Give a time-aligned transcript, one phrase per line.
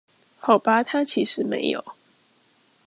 [0.39, 1.93] 好吧他其實沒有